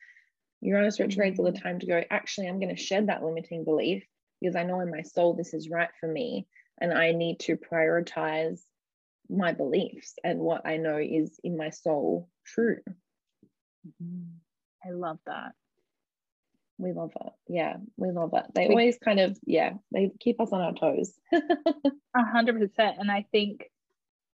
[0.59, 4.03] Uranus retrogrades all the time to go, actually, I'm going to shed that limiting belief
[4.41, 6.47] because I know in my soul this is right for me.
[6.81, 8.59] And I need to prioritize
[9.29, 12.79] my beliefs and what I know is in my soul true.
[13.87, 14.23] Mm-hmm.
[14.85, 15.53] I love that.
[16.77, 17.31] We love it.
[17.47, 18.47] Yeah, we love it.
[18.53, 21.13] They We- always kind of, yeah, they keep us on our toes.
[21.33, 22.97] A hundred percent.
[22.99, 23.69] And I think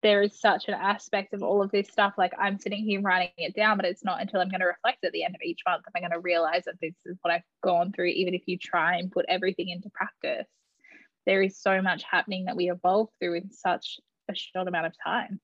[0.03, 2.13] there is such an aspect of all of this stuff.
[2.17, 5.03] Like I'm sitting here writing it down, but it's not until I'm going to reflect
[5.03, 7.33] at the end of each month that I'm going to realize that this is what
[7.33, 8.07] I've gone through.
[8.07, 10.47] Even if you try and put everything into practice,
[11.25, 14.93] there is so much happening that we evolve through in such a short amount of
[15.03, 15.39] time.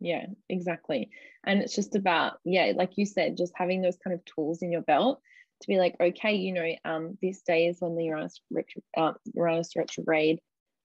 [0.00, 1.10] Yeah, exactly.
[1.44, 4.72] And it's just about, yeah, like you said, just having those kind of tools in
[4.72, 5.20] your belt
[5.60, 9.12] to be like, okay, you know, um, this day is when the Uranus, retro, uh,
[9.34, 10.40] Uranus retrograde,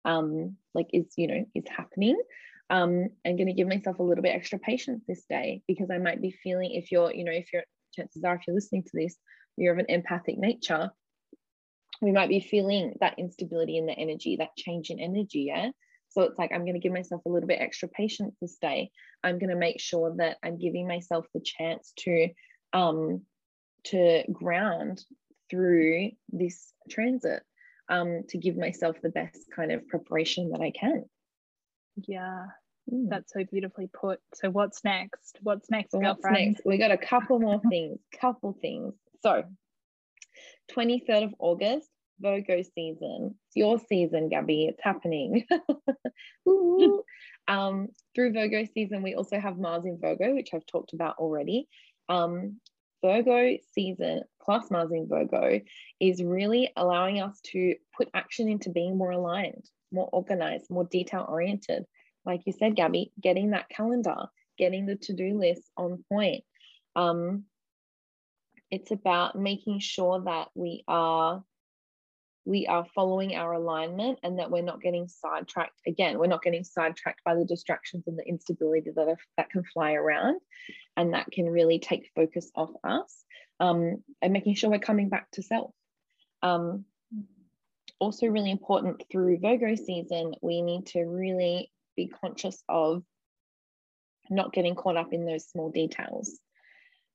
[0.06, 2.18] um, like is, you know, is happening.
[2.70, 5.98] Um, I'm going to give myself a little bit extra patience this day because I
[5.98, 7.64] might be feeling if you're, you know, if you're,
[7.94, 9.16] chances are, if you're listening to this,
[9.56, 10.90] you're of an empathic nature,
[12.02, 15.44] we might be feeling that instability in the energy, that change in energy.
[15.48, 15.70] Yeah.
[16.08, 18.90] So it's like, I'm going to give myself a little bit extra patience this day.
[19.22, 22.28] I'm going to make sure that I'm giving myself the chance to,
[22.72, 23.22] um,
[23.84, 25.04] to ground
[25.50, 27.42] through this transit,
[27.88, 31.04] um, to give myself the best kind of preparation that I can.
[32.06, 32.46] Yeah,
[32.92, 33.08] Mm.
[33.10, 34.20] that's so beautifully put.
[34.34, 35.38] So what's next?
[35.42, 36.46] What's next, So what's girlfriend?
[36.52, 36.64] next?
[36.64, 38.94] We got a couple more things, couple things.
[39.22, 39.42] So
[40.72, 41.88] 23rd of August,
[42.20, 43.34] Virgo season.
[43.48, 44.66] It's your season, Gabby.
[44.66, 45.44] It's happening.
[47.48, 51.68] Um, through Virgo season, we also have Mars in Virgo, which I've talked about already.
[52.08, 52.60] Um,
[53.06, 55.60] Virgo season plus Mars in Virgo
[56.00, 61.24] is really allowing us to put action into being more aligned, more organized, more detail
[61.28, 61.84] oriented.
[62.24, 64.26] Like you said, Gabby, getting that calendar,
[64.58, 66.42] getting the to do list on point.
[66.96, 67.44] Um,
[68.72, 71.44] it's about making sure that we are
[72.44, 76.64] we are following our alignment and that we're not getting sidetracked again we're not getting
[76.64, 80.40] sidetracked by the distractions and the instability that are, that can fly around
[80.96, 83.24] and that can really take focus off us
[83.60, 85.72] um, and making sure we're coming back to self.
[86.42, 86.84] Um,
[87.98, 93.02] also really important through virgo season we need to really be conscious of
[94.28, 96.38] not getting caught up in those small details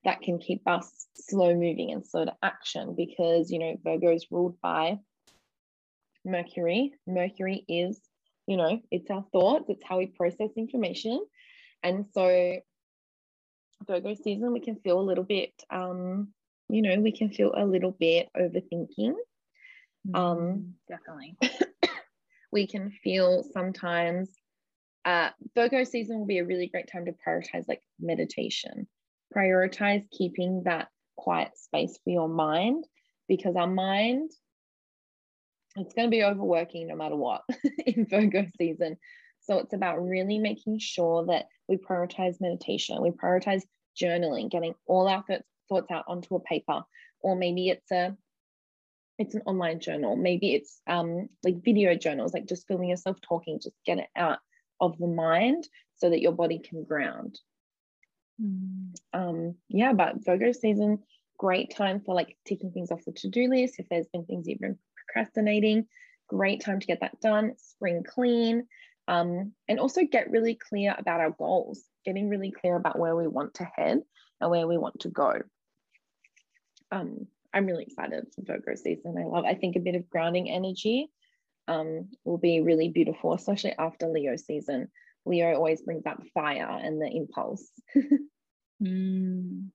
[0.04, 4.26] that can keep us slow moving and slow to action because you know virgo is
[4.32, 4.98] ruled by
[6.26, 6.94] mercury.
[7.08, 8.00] Mercury is
[8.48, 11.24] you know it's our thoughts it's how we process information.
[11.84, 12.58] And so
[13.88, 16.30] virgo season we can feel a little bit um
[16.70, 19.14] you know we can feel a little bit overthinking
[20.14, 21.38] Um, Mm, definitely.
[22.52, 24.30] we can feel sometimes
[25.06, 28.88] uh, Virgo season will be a really great time to prioritize like meditation,
[29.36, 32.86] prioritize keeping that quiet space for your mind
[33.28, 34.32] because our mind
[35.76, 37.44] it's going to be overworking no matter what
[37.86, 38.98] in Virgo season.
[39.42, 43.64] So it's about really making sure that we prioritize meditation, we prioritize
[44.00, 46.82] journaling, getting all our th- thoughts out onto a paper,
[47.22, 48.16] or maybe it's a
[49.18, 50.16] it's an online journal.
[50.16, 54.40] Maybe it's um like video journals like just filming yourself talking just get it out
[54.80, 57.40] of the mind so that your body can ground.
[58.42, 61.00] Mm, um yeah but virgo season
[61.38, 63.80] great time for like ticking things off the to-do list.
[63.80, 65.88] If there's been things you've been procrastinating
[66.32, 67.54] great time to get that done.
[67.58, 68.66] Spring clean
[69.08, 73.28] um and also get really clear about our goals getting really clear about where we
[73.28, 74.02] want to head
[74.40, 75.34] and where we want to go
[76.92, 79.16] um I'm really excited for Virgo season.
[79.18, 81.10] I love, I think a bit of grounding energy
[81.68, 84.90] um, will be really beautiful, especially after Leo season.
[85.26, 87.70] Leo always brings the fire and the impulse.
[88.84, 89.68] mm.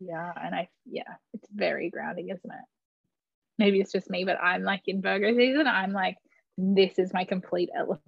[0.00, 2.64] Yeah, and I yeah, it's very grounding, isn't it?
[3.56, 6.16] Maybe it's just me, but I'm like in Virgo season, I'm like,
[6.58, 8.02] this is my complete element.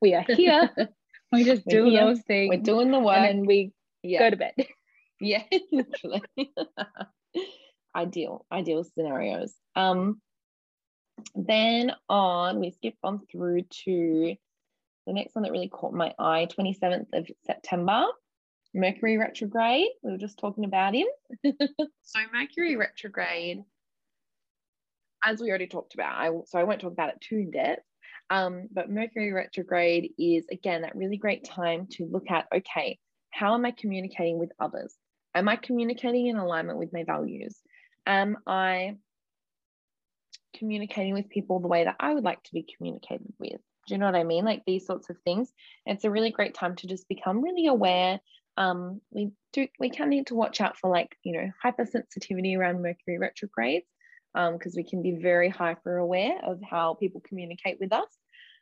[0.00, 0.70] We are here.
[1.32, 2.04] we just We're do here.
[2.06, 2.50] those things.
[2.50, 3.16] We're doing the work.
[3.16, 4.20] and then we yeah.
[4.20, 4.54] go to bed.
[5.18, 6.20] Yeah, literally.
[7.96, 9.54] ideal, ideal scenarios.
[9.74, 10.20] Um,
[11.34, 14.34] then on, we skip on through to
[15.06, 18.04] the next one that really caught my eye 27th of September,
[18.74, 19.88] Mercury retrograde.
[20.02, 21.06] We were just talking about him.
[22.02, 23.62] so, Mercury retrograde,
[25.24, 27.85] as we already talked about, I, so I won't talk about it too in depth.
[28.30, 32.98] Um, but Mercury retrograde is again that really great time to look at okay,
[33.30, 34.94] how am I communicating with others?
[35.34, 37.56] Am I communicating in alignment with my values?
[38.06, 38.96] Am I
[40.56, 43.60] communicating with people the way that I would like to be communicated with?
[43.86, 44.44] Do you know what I mean?
[44.44, 45.52] Like these sorts of things.
[45.84, 48.20] It's a really great time to just become really aware
[48.56, 52.82] Um, we do we can need to watch out for like you know hypersensitivity around
[52.82, 53.86] Mercury retrogrades
[54.36, 58.08] because um, we can be very hyper aware of how people communicate with us.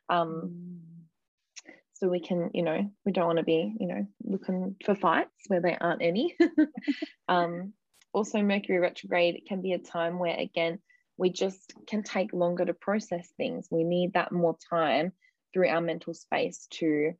[0.07, 1.71] Um, mm.
[1.93, 5.31] So we can, you know, we don't want to be, you know, looking for fights
[5.47, 6.35] where there aren't any.
[7.27, 7.73] um,
[8.13, 10.79] also, Mercury retrograde can be a time where, again,
[11.17, 13.67] we just can take longer to process things.
[13.71, 15.11] We need that more time
[15.53, 17.13] through our mental space to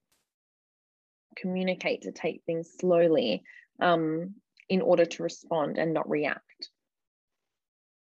[1.37, 3.43] communicate, to take things slowly
[3.81, 4.35] um,
[4.69, 6.43] in order to respond and not react.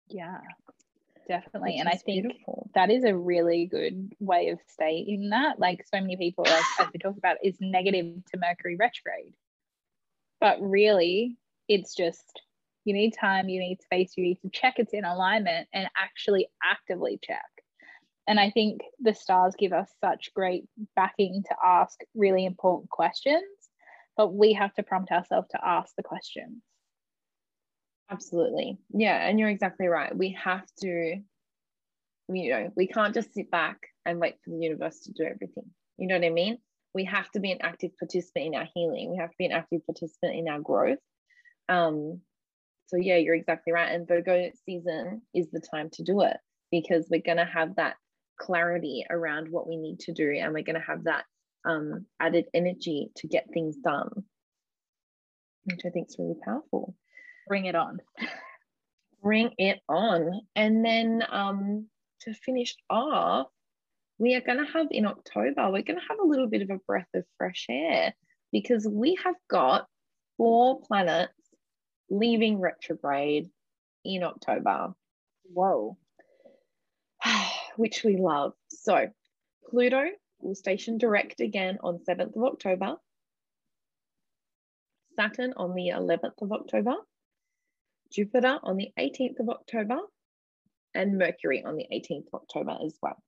[0.09, 0.39] Yeah,
[1.29, 1.73] definitely.
[1.73, 2.71] Which and I think beautiful.
[2.75, 5.59] that is a really good way of stating that.
[5.59, 9.35] Like so many people, like, as we talk about, is negative to Mercury retrograde.
[10.41, 11.37] But really,
[11.69, 12.43] it's just
[12.85, 16.49] you need time, you need space, you need to check it's in alignment and actually
[16.63, 17.41] actively check.
[18.29, 20.65] And I think the stars give us such great
[20.95, 23.43] backing to ask really important questions,
[24.17, 26.63] but we have to prompt ourselves to ask the questions.
[28.11, 28.79] Absolutely.
[28.91, 29.27] Yeah.
[29.29, 30.17] And you're exactly right.
[30.17, 31.17] We have to,
[32.29, 35.71] you know, we can't just sit back and wait for the universe to do everything.
[35.99, 36.59] You know what I mean?
[36.95, 39.11] We have to be an active participant in our healing.
[39.11, 40.99] We have to be an active participant in our growth.
[41.69, 42.21] Um,
[42.87, 43.93] so yeah, you're exactly right.
[43.93, 46.37] And Virgo season is the time to do it
[46.71, 47.97] because we're gonna have that
[48.39, 51.25] clarity around what we need to do, and we're gonna have that
[51.65, 54.09] um, added energy to get things done,
[55.65, 56.95] which I think is really powerful.
[57.47, 58.01] Bring it on.
[59.23, 60.41] Bring it on.
[60.55, 61.87] And then um,
[62.23, 63.49] to finish off,
[64.19, 66.71] we are going to have in October, we're going to have a little bit of
[66.71, 68.15] a breath of fresh air
[68.53, 69.87] because we have got
[70.37, 71.33] four planets
[72.09, 73.51] leaving retrograde
[74.05, 74.95] in October.
[75.53, 75.97] Whoa.
[77.77, 78.55] Which we love.
[78.69, 79.09] So
[79.69, 80.05] Pluto
[80.41, 82.97] will station direct again on 7th of October.
[85.17, 86.95] Saturn on the 11th of October.
[88.13, 89.99] Jupiter on the 18th of October,
[90.97, 93.23] and Mercury on the 18th of October as well.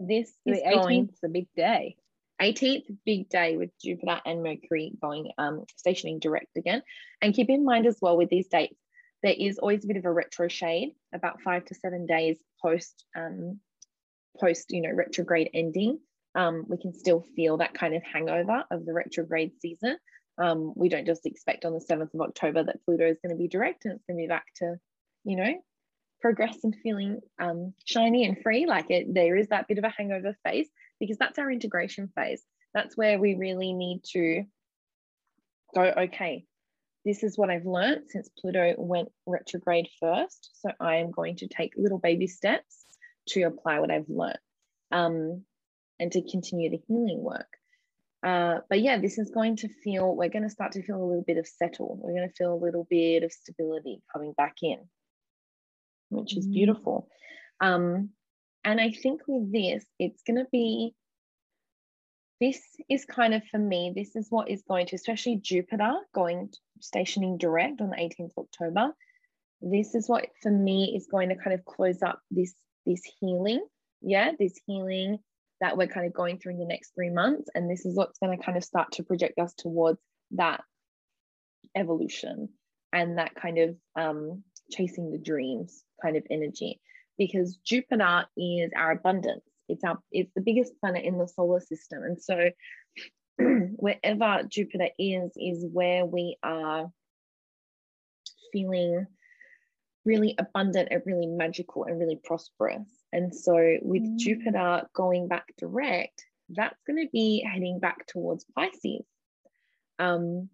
[0.00, 1.96] This is the 18th is a big day.
[2.40, 6.82] 18th big day with Jupiter and Mercury going um, stationing direct again.
[7.20, 8.78] And keep in mind as well with these dates,
[9.22, 13.04] there is always a bit of a retro shade about five to seven days post
[13.16, 13.58] um,
[14.40, 15.98] post you know retrograde ending.
[16.36, 19.96] Um, we can still feel that kind of hangover of the retrograde season.
[20.40, 23.40] Um, we don't just expect on the 7th of October that Pluto is going to
[23.40, 24.76] be direct and it's going to be back to,
[25.24, 25.54] you know,
[26.20, 28.66] progress and feeling um, shiny and free.
[28.66, 30.68] Like it, there is that bit of a hangover phase
[31.00, 32.42] because that's our integration phase.
[32.74, 34.44] That's where we really need to
[35.74, 36.44] go, okay,
[37.04, 40.50] this is what I've learned since Pluto went retrograde first.
[40.60, 42.84] So I am going to take little baby steps
[43.28, 44.38] to apply what I've learned
[44.90, 45.42] um,
[45.98, 47.57] and to continue the healing work.
[48.22, 51.04] Uh, but yeah, this is going to feel, we're going to start to feel a
[51.04, 51.98] little bit of settle.
[52.00, 54.78] We're going to feel a little bit of stability coming back in,
[56.10, 56.52] which is mm.
[56.52, 57.08] beautiful.
[57.60, 58.10] Um,
[58.64, 60.94] and I think with this, it's going to be,
[62.40, 66.50] this is kind of for me, this is what is going to, especially Jupiter going
[66.80, 68.94] stationing direct on the 18th of October.
[69.60, 72.54] This is what for me is going to kind of close up this
[72.86, 73.64] this healing.
[74.00, 75.18] Yeah, this healing
[75.60, 77.48] that we're kind of going through in the next three months.
[77.54, 80.00] And this is what's going to kind of start to project us towards
[80.32, 80.62] that
[81.76, 82.48] evolution
[82.92, 86.80] and that kind of um, chasing the dreams kind of energy.
[87.16, 89.42] Because Jupiter is our abundance.
[89.68, 92.02] It's our it's the biggest planet in the solar system.
[92.02, 92.50] And so
[93.76, 96.90] wherever Jupiter is, is where we are
[98.52, 99.06] feeling
[100.04, 102.88] really abundant and really magical and really prosperous.
[103.12, 104.18] And so with mm.
[104.18, 109.04] Jupiter going back direct, that's going to be heading back towards Pisces.
[109.98, 110.48] Um,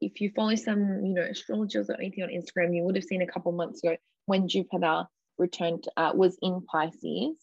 [0.00, 3.22] if you follow some, you know, astrologers or anything on Instagram, you would have seen
[3.22, 5.04] a couple months ago when Jupiter
[5.38, 7.36] returned, uh, was in Pisces.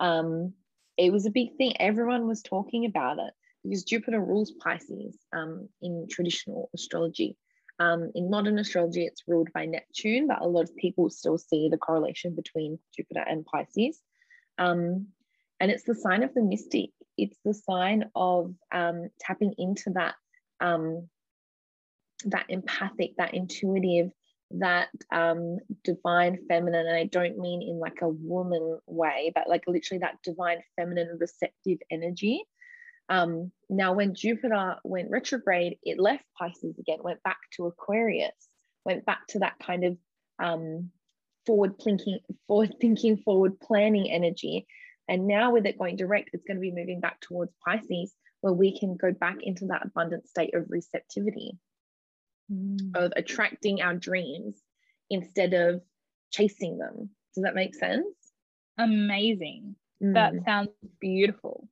[0.00, 0.52] Um,
[0.96, 1.74] it was a big thing.
[1.80, 7.36] Everyone was talking about it because Jupiter rules Pisces um, in traditional astrology.
[7.78, 11.68] Um, in modern astrology, it's ruled by Neptune, but a lot of people still see
[11.68, 14.00] the correlation between Jupiter and Pisces.
[14.58, 15.08] Um,
[15.60, 16.90] and it's the sign of the mystic.
[17.18, 20.14] It's the sign of um, tapping into that
[20.60, 21.08] um,
[22.24, 24.10] that empathic, that intuitive,
[24.52, 26.86] that um, divine feminine.
[26.86, 31.18] And I don't mean in like a woman way, but like literally that divine feminine
[31.20, 32.44] receptive energy
[33.08, 38.34] um, now, when Jupiter went retrograde, it left Pisces again, went back to Aquarius,
[38.84, 39.98] went back to that kind of
[40.38, 40.90] um,
[41.46, 44.66] forward thinking, forward thinking, forward planning energy.
[45.08, 48.52] And now with it going direct, it's going to be moving back towards Pisces, where
[48.52, 51.58] we can go back into that abundant state of receptivity,
[52.52, 52.96] mm.
[52.96, 54.60] of attracting our dreams
[55.10, 55.80] instead of
[56.30, 57.10] chasing them.
[57.34, 58.06] Does that make sense?
[58.78, 59.76] Amazing.
[60.02, 60.14] Mm.
[60.14, 61.68] That sounds beautiful.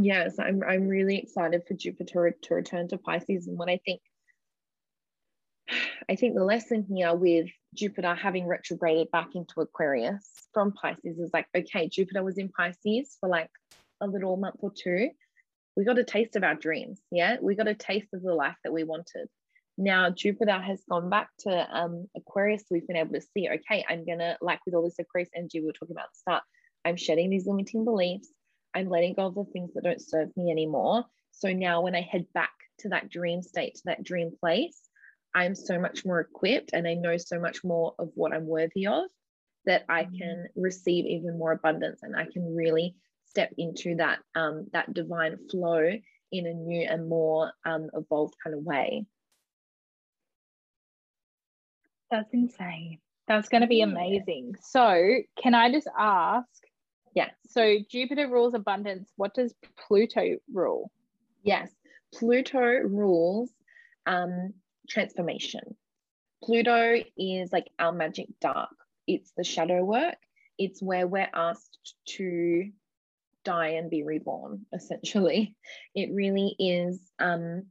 [0.00, 3.48] Yes, I'm I'm really excited for Jupiter to return to Pisces.
[3.48, 4.00] And what I think
[6.08, 10.24] I think the lesson here with Jupiter having retrograded back into Aquarius
[10.54, 13.50] from Pisces is like, okay, Jupiter was in Pisces for like
[14.00, 15.10] a little month or two.
[15.76, 17.00] We got a taste of our dreams.
[17.10, 17.36] Yeah.
[17.42, 19.28] We got a taste of the life that we wanted.
[19.76, 22.64] Now, Jupiter has gone back to um, Aquarius.
[22.70, 25.60] We've been able to see, okay, I'm going to, like with all this Aquarius energy
[25.60, 26.42] we were talking about at the start,
[26.84, 28.28] I'm shedding these limiting beliefs.
[28.74, 31.04] I'm letting go of the things that don't serve me anymore.
[31.32, 34.80] So now when I head back to that dream state, to that dream place,
[35.34, 38.86] I'm so much more equipped and I know so much more of what I'm worthy
[38.86, 39.04] of
[39.66, 40.18] that I mm.
[40.18, 42.96] can receive even more abundance and I can really
[43.26, 45.90] step into that um, that divine flow
[46.32, 49.06] in a new and more um, evolved kind of way.
[52.10, 52.98] That's insane.
[53.26, 54.54] That's going to be amazing.
[54.60, 56.46] So, can I just ask?
[57.18, 57.30] Yeah.
[57.48, 59.10] So, Jupiter rules abundance.
[59.16, 59.52] What does
[59.88, 60.88] Pluto rule?
[61.42, 61.68] Yes.
[62.14, 63.50] Pluto rules
[64.06, 64.54] um,
[64.88, 65.74] transformation.
[66.44, 68.70] Pluto is like our magic dark.
[69.08, 70.14] It's the shadow work.
[70.58, 72.70] It's where we're asked to
[73.44, 75.56] die and be reborn, essentially.
[75.96, 77.00] It really is.
[77.18, 77.64] Um,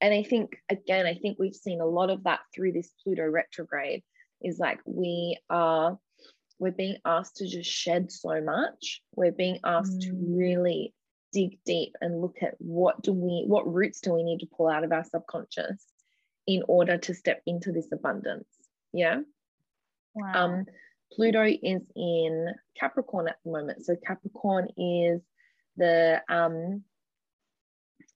[0.00, 3.26] and I think, again, I think we've seen a lot of that through this Pluto
[3.28, 4.04] retrograde,
[4.40, 5.98] is like we are,
[6.62, 9.02] we're being asked to just shed so much.
[9.16, 10.02] We're being asked mm.
[10.02, 10.94] to really
[11.32, 14.68] dig deep and look at what do we, what roots do we need to pull
[14.68, 15.84] out of our subconscious
[16.46, 18.46] in order to step into this abundance.
[18.92, 19.22] Yeah.
[20.14, 20.32] Wow.
[20.34, 20.66] Um,
[21.12, 23.84] Pluto is in Capricorn at the moment.
[23.84, 25.20] So Capricorn is
[25.76, 26.84] the um,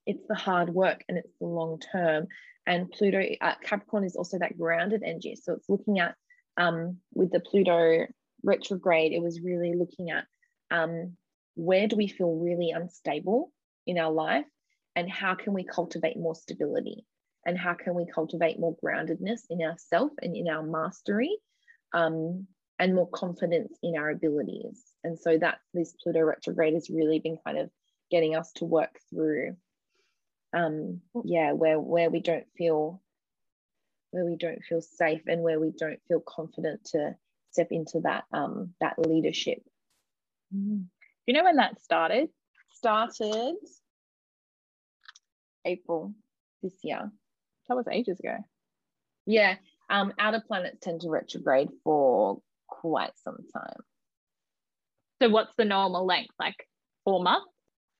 [0.05, 2.27] it's the hard work and it's the long term.
[2.65, 5.35] And Pluto uh, Capricorn is also that grounded energy.
[5.35, 6.15] So it's looking at
[6.55, 8.07] um, with the Pluto
[8.47, 10.25] retrograde, it was really looking at
[10.71, 11.15] um,
[11.55, 13.51] where do we feel really unstable
[13.85, 14.45] in our life
[14.95, 17.05] and how can we cultivate more stability?
[17.45, 21.37] And how can we cultivate more groundedness in ourself and in our mastery
[21.93, 22.47] um,
[22.79, 24.83] and more confidence in our abilities?
[25.03, 27.69] And so that this pluto retrograde has really been kind of
[28.09, 29.55] getting us to work through
[30.53, 33.01] um yeah where where we don't feel
[34.11, 37.15] where we don't feel safe and where we don't feel confident to
[37.51, 39.59] step into that um that leadership
[40.55, 40.83] mm.
[41.25, 42.29] you know when that started
[42.73, 43.55] started
[45.65, 46.13] april
[46.61, 47.11] this year
[47.67, 48.37] that was ages ago.
[49.25, 49.55] Yeah.
[49.89, 53.79] Um, outer planets tend to retrograde for quite some time.
[55.21, 56.33] So what's the normal length?
[56.39, 56.67] Like
[57.03, 57.47] four months?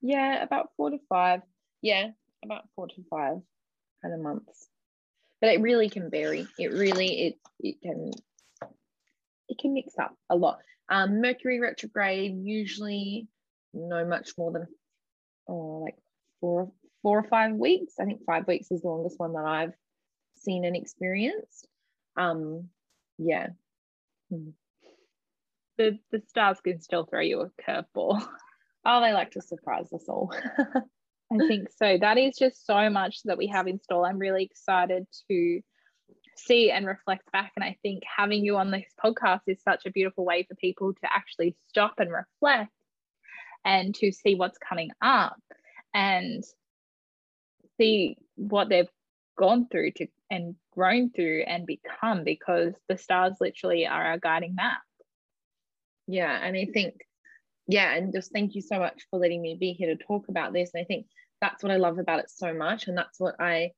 [0.02, 1.42] Yeah, about four to five.
[1.82, 2.10] Yeah,
[2.44, 3.38] about four to five
[4.02, 4.68] kind of months.
[5.42, 6.48] But it really can vary.
[6.58, 8.12] It really it it can
[9.58, 10.60] it can mix up a lot.
[10.90, 13.28] Um, Mercury retrograde usually
[13.74, 14.68] no much more than
[15.48, 15.96] oh like
[16.40, 17.96] four four or five weeks.
[18.00, 19.74] I think five weeks is the longest one that I've
[20.38, 21.68] seen and experienced.
[22.16, 22.70] Um,
[23.18, 23.48] yeah.
[24.30, 24.50] Hmm.
[25.78, 28.26] The the stars can still throw you a curveball.
[28.90, 30.34] Oh, they like to surprise us all.
[31.34, 31.98] I think so.
[31.98, 34.08] That is just so much that we have in store.
[34.08, 35.62] I'm really excited to
[36.40, 37.52] see and reflect back.
[37.56, 40.94] And I think having you on this podcast is such a beautiful way for people
[40.94, 42.72] to actually stop and reflect
[43.66, 45.40] and to see what's coming up.
[45.94, 46.44] And
[47.78, 48.90] see what they've
[49.38, 54.56] gone through to and grown through and become because the stars literally are our guiding
[54.56, 54.82] map.
[56.08, 56.96] Yeah, and I think,
[57.68, 60.54] yeah, and just thank you so much for letting me be here to talk about
[60.54, 60.72] this.
[60.74, 61.06] And I think
[61.42, 63.72] that's what I love about it so much, and that's what I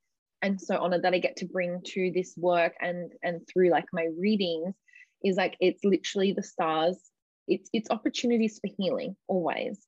[0.44, 3.86] am so honored that I get to bring to this work and and through like
[3.94, 4.76] my readings
[5.24, 6.98] is like it's literally the stars.
[7.48, 9.80] It's it's opportunities for healing always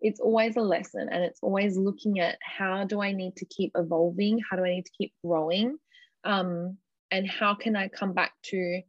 [0.00, 3.72] it's always a lesson and it's always looking at how do I need to keep
[3.76, 4.40] evolving?
[4.50, 5.76] How do I need to keep growing?
[6.24, 6.78] Um,
[7.10, 8.82] and how can I come back to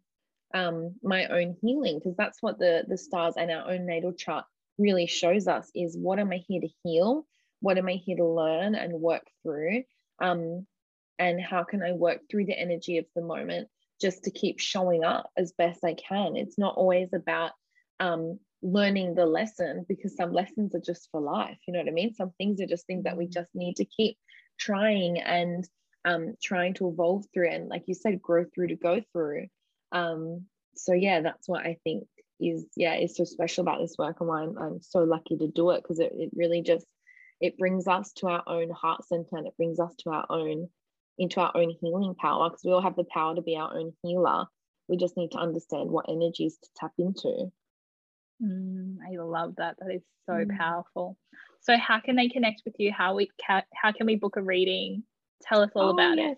[0.54, 2.00] um, my own healing?
[2.00, 4.46] Because that's what the, the stars and our own natal chart
[4.78, 7.26] really shows us is what am I here to heal?
[7.60, 9.84] What am I here to learn and work through?
[10.22, 10.66] Um,
[11.22, 13.70] and how can I work through the energy of the moment
[14.02, 16.36] just to keep showing up as best I can?
[16.36, 17.52] It's not always about
[18.00, 21.92] um, learning the lesson because some lessons are just for life you know what i
[21.92, 23.34] mean some things are just things that we mm.
[23.34, 24.18] just need to keep
[24.60, 25.68] trying and
[26.04, 29.48] um, trying to evolve through and like you said grow through to go through
[29.92, 30.46] um,
[30.76, 32.06] so yeah that's what i think
[32.40, 35.48] is yeah is so special about this work and why I'm, I'm so lucky to
[35.48, 36.86] do it because it, it really just
[37.40, 40.70] it brings us to our own heart center and it brings us to our own
[41.18, 43.94] into our own healing power because we all have the power to be our own
[44.04, 44.46] healer.
[44.88, 47.52] We just need to understand what energies to tap into.
[48.44, 49.78] Mm, i love that.
[49.80, 50.58] That is so mm.
[50.58, 51.18] powerful.
[51.62, 52.92] So how can they connect with you?
[52.92, 55.04] How we can how can we book a reading?
[55.44, 56.34] Tell us all oh, about yes.
[56.34, 56.38] it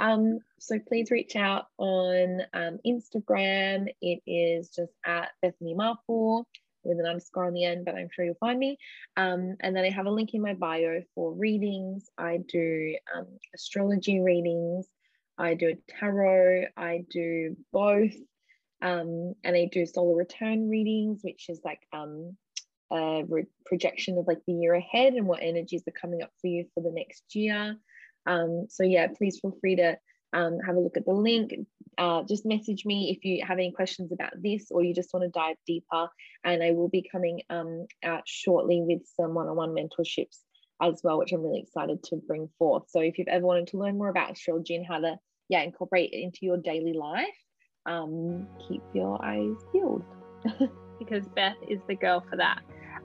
[0.00, 3.86] um, so please reach out on um, Instagram.
[4.00, 6.48] It is just at Bethany Marple
[6.84, 8.78] with an underscore on the end, but I'm sure you'll find me.
[9.16, 12.08] Um, and then I have a link in my bio for readings.
[12.18, 14.86] I do um, astrology readings.
[15.38, 16.66] I do tarot.
[16.76, 18.14] I do both.
[18.82, 22.36] Um, and I do solar return readings, which is like um,
[22.90, 26.46] a re- projection of like the year ahead and what energies are coming up for
[26.46, 27.76] you for the next year.
[28.26, 29.98] Um, so yeah, please feel free to
[30.32, 31.54] um, have a look at the link.
[31.98, 35.24] Uh, just message me if you have any questions about this or you just want
[35.24, 36.08] to dive deeper.
[36.44, 40.38] And I will be coming um, out shortly with some one-on-one mentorships
[40.80, 42.84] as well, which I'm really excited to bring forth.
[42.88, 45.18] So if you've ever wanted to learn more about astrology and how to
[45.48, 47.26] yeah incorporate it into your daily life,
[47.86, 50.04] um, keep your eyes peeled.
[51.00, 52.60] because Beth is the girl for that.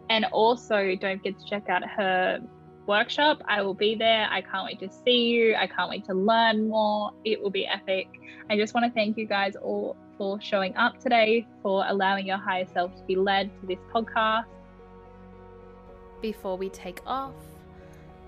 [0.10, 2.40] And also don't forget to check out her
[2.88, 3.42] workshop.
[3.48, 4.28] I will be there.
[4.30, 5.56] I can't wait to see you.
[5.56, 7.12] I can't wait to learn more.
[7.24, 8.08] It will be epic.
[8.50, 12.38] I just want to thank you guys all for showing up today, for allowing your
[12.38, 14.46] higher self to be led to this podcast.
[16.22, 17.34] Before we take off,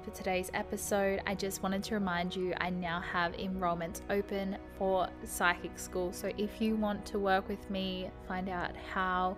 [0.07, 5.09] for today's episode, I just wanted to remind you I now have enrollments open for
[5.25, 6.13] psychic school.
[6.13, 9.35] So if you want to work with me, find out how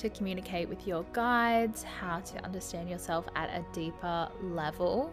[0.00, 5.12] to communicate with your guides, how to understand yourself at a deeper level.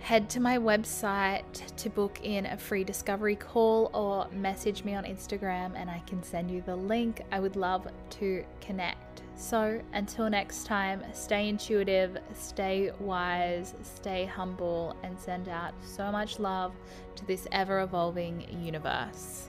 [0.00, 1.44] Head to my website
[1.76, 6.22] to book in a free discovery call or message me on Instagram and I can
[6.22, 7.22] send you the link.
[7.30, 9.22] I would love to connect.
[9.36, 16.40] So, until next time, stay intuitive, stay wise, stay humble, and send out so much
[16.40, 16.72] love
[17.14, 19.48] to this ever evolving universe.